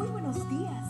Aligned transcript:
Muy 0.00 0.08
buenos 0.08 0.48
días. 0.48 0.86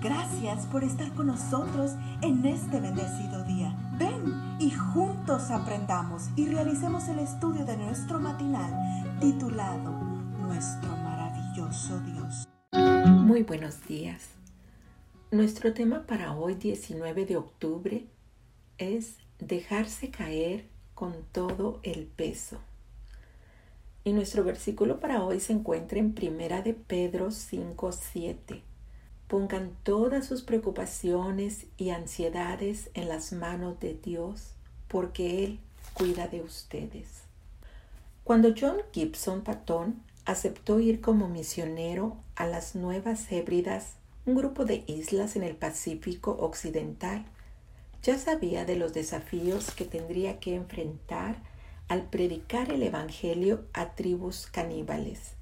Gracias 0.00 0.64
por 0.64 0.84
estar 0.84 1.12
con 1.12 1.26
nosotros 1.26 1.96
en 2.22 2.46
este 2.46 2.80
bendecido 2.80 3.44
día. 3.44 3.76
Ven 3.98 4.56
y 4.58 4.70
juntos 4.70 5.50
aprendamos 5.50 6.30
y 6.34 6.46
realicemos 6.46 7.06
el 7.08 7.18
estudio 7.18 7.66
de 7.66 7.76
nuestro 7.76 8.18
matinal 8.18 8.72
titulado 9.20 9.92
Nuestro 10.40 10.96
maravilloso 10.96 12.00
Dios. 12.00 12.48
Muy 13.06 13.42
buenos 13.42 13.86
días. 13.86 14.30
Nuestro 15.30 15.74
tema 15.74 16.06
para 16.06 16.34
hoy 16.34 16.54
19 16.54 17.26
de 17.26 17.36
octubre 17.36 18.06
es 18.78 19.18
dejarse 19.40 20.10
caer 20.10 20.70
con 20.94 21.12
todo 21.32 21.80
el 21.82 22.06
peso. 22.06 22.60
Y 24.06 24.12
nuestro 24.12 24.44
versículo 24.44 25.00
para 25.00 25.24
hoy 25.24 25.40
se 25.40 25.54
encuentra 25.54 25.98
en 25.98 26.12
Primera 26.12 26.60
de 26.60 26.74
Pedro 26.74 27.30
5:7. 27.30 28.60
Pongan 29.28 29.70
todas 29.82 30.26
sus 30.26 30.42
preocupaciones 30.42 31.64
y 31.78 31.88
ansiedades 31.88 32.90
en 32.92 33.08
las 33.08 33.32
manos 33.32 33.80
de 33.80 33.94
Dios, 33.94 34.52
porque 34.88 35.42
Él 35.42 35.58
cuida 35.94 36.28
de 36.28 36.42
ustedes. 36.42 37.22
Cuando 38.24 38.54
John 38.58 38.76
Gibson 38.92 39.40
Patton 39.40 40.02
aceptó 40.26 40.80
ir 40.80 41.00
como 41.00 41.26
misionero 41.28 42.18
a 42.36 42.46
las 42.46 42.74
Nuevas 42.74 43.32
Hébridas, 43.32 43.94
un 44.26 44.34
grupo 44.34 44.66
de 44.66 44.84
islas 44.86 45.34
en 45.34 45.44
el 45.44 45.56
Pacífico 45.56 46.36
Occidental, 46.40 47.24
ya 48.02 48.18
sabía 48.18 48.66
de 48.66 48.76
los 48.76 48.92
desafíos 48.92 49.70
que 49.70 49.86
tendría 49.86 50.40
que 50.40 50.54
enfrentar 50.54 51.53
al 51.88 52.02
predicar 52.02 52.70
el 52.70 52.82
Evangelio 52.82 53.64
a 53.72 53.94
tribus 53.94 54.46
caníbales. 54.46 55.34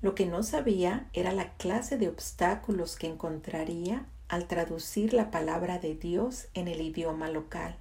Lo 0.00 0.14
que 0.14 0.26
no 0.26 0.42
sabía 0.42 1.08
era 1.12 1.32
la 1.32 1.54
clase 1.54 1.98
de 1.98 2.08
obstáculos 2.08 2.96
que 2.96 3.08
encontraría 3.08 4.06
al 4.28 4.46
traducir 4.46 5.12
la 5.12 5.30
palabra 5.30 5.78
de 5.78 5.94
Dios 5.94 6.48
en 6.54 6.68
el 6.68 6.80
idioma 6.80 7.30
local. 7.30 7.76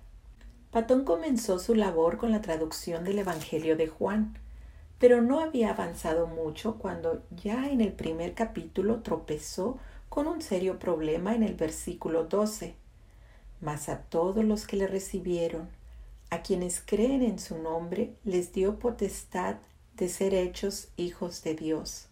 Patón 0.71 1.05
comenzó 1.05 1.59
su 1.59 1.75
labor 1.75 2.17
con 2.17 2.31
la 2.31 2.41
traducción 2.41 3.03
del 3.03 3.19
Evangelio 3.19 3.75
de 3.75 3.87
Juan, 3.87 4.37
pero 4.99 5.21
no 5.21 5.39
había 5.39 5.71
avanzado 5.71 6.27
mucho 6.27 6.75
cuando 6.75 7.23
ya 7.31 7.69
en 7.69 7.81
el 7.81 7.93
primer 7.93 8.33
capítulo 8.33 9.01
tropezó 9.01 9.77
con 10.09 10.27
un 10.27 10.41
serio 10.41 10.79
problema 10.79 11.35
en 11.35 11.43
el 11.43 11.53
versículo 11.53 12.23
12. 12.23 12.75
Mas 13.61 13.89
a 13.89 13.99
todos 13.99 14.43
los 14.43 14.65
que 14.65 14.77
le 14.77 14.87
recibieron, 14.87 15.69
a 16.29 16.41
quienes 16.41 16.81
creen 16.85 17.21
en 17.21 17.39
su 17.39 17.57
nombre 17.57 18.13
les 18.23 18.53
dio 18.53 18.79
potestad 18.79 19.57
de 19.95 20.09
ser 20.09 20.33
hechos 20.33 20.89
hijos 20.97 21.43
de 21.43 21.55
Dios. 21.55 22.07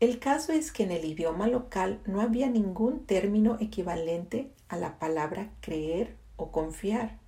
El 0.00 0.18
caso 0.18 0.52
es 0.52 0.72
que 0.72 0.82
en 0.82 0.90
el 0.90 1.04
idioma 1.04 1.46
local 1.46 2.00
no 2.06 2.20
había 2.20 2.48
ningún 2.48 3.04
término 3.04 3.58
equivalente 3.60 4.50
a 4.68 4.76
la 4.76 4.98
palabra 4.98 5.50
creer 5.60 6.16
o 6.36 6.50
confiar. 6.50 7.18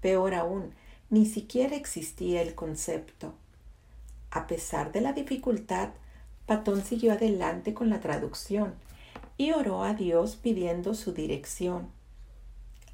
Peor 0.00 0.34
aún, 0.34 0.72
ni 1.10 1.26
siquiera 1.26 1.76
existía 1.76 2.40
el 2.40 2.54
concepto. 2.54 3.34
A 4.30 4.46
pesar 4.46 4.92
de 4.92 5.00
la 5.00 5.12
dificultad, 5.12 5.90
Patón 6.46 6.84
siguió 6.84 7.12
adelante 7.12 7.74
con 7.74 7.90
la 7.90 8.00
traducción 8.00 8.74
y 9.36 9.52
oró 9.52 9.82
a 9.82 9.94
Dios 9.94 10.36
pidiendo 10.36 10.94
su 10.94 11.12
dirección. 11.12 11.88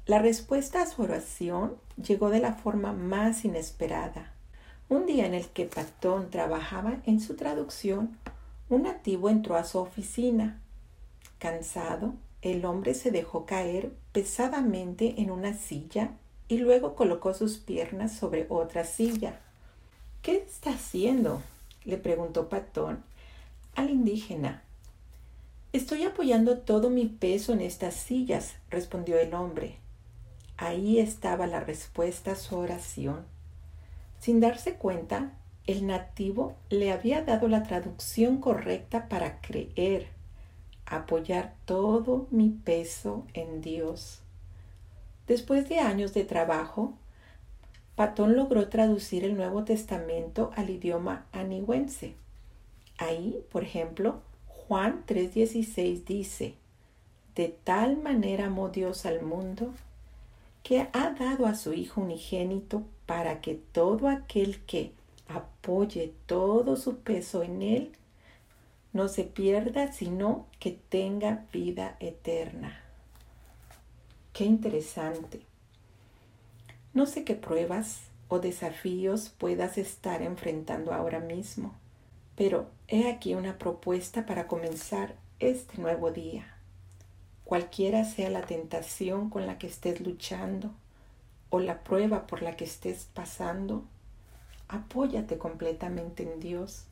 La 0.09 0.17
respuesta 0.17 0.81
a 0.81 0.87
su 0.87 1.03
oración 1.03 1.75
llegó 2.03 2.31
de 2.31 2.39
la 2.39 2.53
forma 2.53 2.93
más 2.93 3.45
inesperada. 3.45 4.33
Un 4.89 5.05
día 5.05 5.27
en 5.27 5.35
el 5.35 5.49
que 5.49 5.65
Patón 5.67 6.31
trabajaba 6.31 6.97
en 7.05 7.21
su 7.21 7.35
traducción, 7.35 8.17
un 8.69 8.81
nativo 8.81 9.29
entró 9.29 9.55
a 9.55 9.63
su 9.63 9.77
oficina. 9.77 10.59
Cansado, 11.37 12.15
el 12.41 12.65
hombre 12.65 12.95
se 12.95 13.11
dejó 13.11 13.45
caer 13.45 13.93
pesadamente 14.11 15.21
en 15.21 15.29
una 15.29 15.53
silla 15.53 16.09
y 16.47 16.57
luego 16.57 16.95
colocó 16.95 17.35
sus 17.35 17.59
piernas 17.59 18.11
sobre 18.11 18.47
otra 18.49 18.85
silla. 18.85 19.39
¿Qué 20.23 20.37
está 20.37 20.71
haciendo? 20.71 21.43
le 21.85 21.97
preguntó 21.97 22.49
Patón 22.49 23.03
al 23.75 23.91
indígena. 23.91 24.63
Estoy 25.71 26.01
apoyando 26.05 26.57
todo 26.57 26.89
mi 26.89 27.05
peso 27.05 27.53
en 27.53 27.61
estas 27.61 27.93
sillas, 27.93 28.55
respondió 28.71 29.19
el 29.19 29.35
hombre. 29.35 29.77
Ahí 30.61 30.99
estaba 30.99 31.47
la 31.47 31.61
respuesta 31.61 32.33
a 32.33 32.35
su 32.35 32.57
oración. 32.57 33.23
Sin 34.19 34.41
darse 34.41 34.73
cuenta, 34.73 35.31
el 35.67 35.87
nativo 35.87 36.57
le 36.69 36.91
había 36.91 37.23
dado 37.23 37.47
la 37.47 37.63
traducción 37.63 38.41
correcta 38.41 39.07
para 39.07 39.39
creer, 39.39 40.07
apoyar 40.85 41.53
todo 41.63 42.27
mi 42.29 42.49
peso 42.49 43.25
en 43.33 43.61
Dios. 43.61 44.19
Después 45.27 45.69
de 45.69 45.79
años 45.79 46.13
de 46.13 46.25
trabajo, 46.25 46.93
Patón 47.95 48.35
logró 48.35 48.67
traducir 48.67 49.23
el 49.23 49.37
Nuevo 49.37 49.63
Testamento 49.63 50.51
al 50.57 50.71
idioma 50.71 51.25
anigüense. 51.31 52.15
Ahí, 52.97 53.45
por 53.49 53.63
ejemplo, 53.63 54.19
Juan 54.47 55.05
3:16 55.07 56.03
dice, 56.03 56.55
De 57.35 57.47
tal 57.63 57.95
manera 57.95 58.47
amó 58.47 58.67
Dios 58.67 59.05
al 59.05 59.21
mundo 59.21 59.73
que 60.63 60.87
ha 60.93 61.11
dado 61.11 61.45
a 61.45 61.55
su 61.55 61.73
Hijo 61.73 62.01
unigénito 62.01 62.83
para 63.05 63.41
que 63.41 63.55
todo 63.55 64.07
aquel 64.07 64.63
que 64.65 64.93
apoye 65.27 66.13
todo 66.25 66.75
su 66.75 66.99
peso 66.99 67.43
en 67.43 67.61
Él 67.61 67.91
no 68.93 69.07
se 69.07 69.23
pierda, 69.23 69.91
sino 69.91 70.47
que 70.59 70.71
tenga 70.89 71.45
vida 71.53 71.95
eterna. 71.99 72.81
Qué 74.33 74.45
interesante. 74.45 75.41
No 76.93 77.05
sé 77.05 77.23
qué 77.23 77.35
pruebas 77.35 78.01
o 78.27 78.39
desafíos 78.39 79.29
puedas 79.29 79.77
estar 79.77 80.21
enfrentando 80.21 80.93
ahora 80.93 81.19
mismo, 81.19 81.75
pero 82.35 82.69
he 82.87 83.09
aquí 83.09 83.35
una 83.35 83.57
propuesta 83.57 84.25
para 84.25 84.47
comenzar 84.47 85.15
este 85.39 85.79
nuevo 85.79 86.11
día 86.11 86.58
cualquiera 87.49 88.05
sea 88.05 88.29
la 88.29 88.43
tentación 88.43 89.31
con 89.31 89.47
la 89.47 89.57
que 89.57 89.65
estés 89.65 90.01
luchando 90.01 90.69
o 91.49 91.59
la 91.59 91.83
prueba 91.83 92.27
por 92.27 92.43
la 92.43 92.55
que 92.55 92.63
estés 92.63 93.07
pasando, 93.11 93.85
apóyate 94.67 95.39
completamente 95.39 96.31
en 96.31 96.39
Dios. 96.39 96.83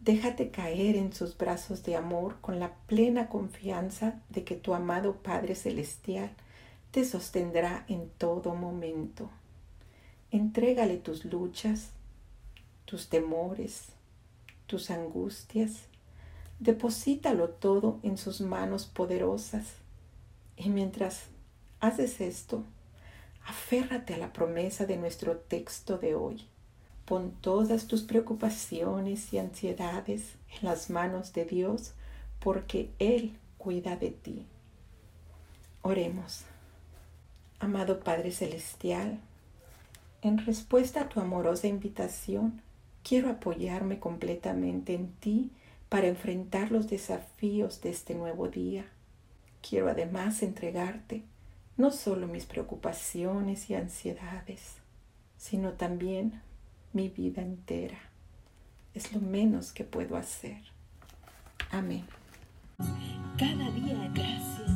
Déjate 0.00 0.50
caer 0.50 0.96
en 0.96 1.12
sus 1.12 1.36
brazos 1.36 1.82
de 1.82 1.94
amor 1.94 2.38
con 2.40 2.58
la 2.58 2.72
plena 2.86 3.28
confianza 3.28 4.18
de 4.30 4.44
que 4.44 4.56
tu 4.56 4.72
amado 4.72 5.16
Padre 5.16 5.54
Celestial 5.54 6.30
te 6.90 7.04
sostendrá 7.04 7.84
en 7.86 8.08
todo 8.16 8.54
momento. 8.54 9.28
Entrégale 10.30 10.96
tus 10.96 11.26
luchas, 11.26 11.90
tus 12.86 13.10
temores, 13.10 13.88
tus 14.66 14.90
angustias 14.90 15.89
Deposítalo 16.60 17.48
todo 17.48 17.98
en 18.02 18.18
sus 18.18 18.42
manos 18.42 18.84
poderosas. 18.84 19.64
Y 20.58 20.68
mientras 20.68 21.22
haces 21.80 22.20
esto, 22.20 22.64
aférrate 23.46 24.12
a 24.12 24.18
la 24.18 24.34
promesa 24.34 24.84
de 24.84 24.98
nuestro 24.98 25.38
texto 25.38 25.96
de 25.96 26.14
hoy. 26.14 26.44
Pon 27.06 27.32
todas 27.40 27.86
tus 27.86 28.02
preocupaciones 28.02 29.32
y 29.32 29.38
ansiedades 29.38 30.34
en 30.60 30.68
las 30.68 30.90
manos 30.90 31.32
de 31.32 31.46
Dios 31.46 31.94
porque 32.40 32.90
Él 32.98 33.38
cuida 33.56 33.96
de 33.96 34.10
ti. 34.10 34.46
Oremos. 35.80 36.44
Amado 37.58 38.00
Padre 38.00 38.32
Celestial, 38.32 39.18
en 40.20 40.44
respuesta 40.44 41.00
a 41.00 41.08
tu 41.08 41.20
amorosa 41.20 41.68
invitación, 41.68 42.60
quiero 43.02 43.30
apoyarme 43.30 43.98
completamente 43.98 44.92
en 44.92 45.08
ti 45.12 45.50
para 45.90 46.06
enfrentar 46.06 46.70
los 46.70 46.88
desafíos 46.88 47.82
de 47.82 47.90
este 47.90 48.14
nuevo 48.14 48.48
día. 48.48 48.86
Quiero 49.60 49.90
además 49.90 50.42
entregarte 50.42 51.24
no 51.76 51.90
solo 51.90 52.26
mis 52.26 52.46
preocupaciones 52.46 53.68
y 53.68 53.74
ansiedades, 53.74 54.76
sino 55.36 55.72
también 55.72 56.40
mi 56.92 57.08
vida 57.08 57.42
entera. 57.42 57.98
Es 58.94 59.12
lo 59.12 59.20
menos 59.20 59.72
que 59.72 59.84
puedo 59.84 60.16
hacer. 60.16 60.62
Amén. 61.70 62.04
Cada 63.36 63.70
día 63.70 64.10
gracias. 64.14 64.70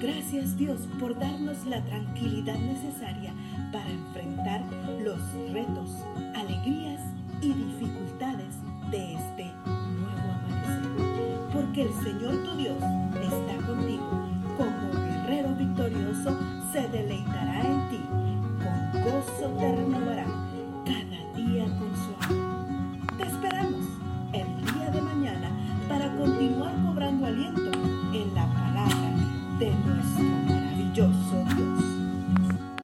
Gracias 0.00 0.56
Dios 0.58 0.80
por 1.00 1.18
darnos 1.18 1.64
la 1.66 1.82
tranquilidad 1.84 2.58
necesaria 2.58 3.32
para 3.72 3.88
enfrentar 3.88 4.60
los 5.00 5.18
retos, 5.52 5.90
Señor 12.02 12.44
tu 12.44 12.55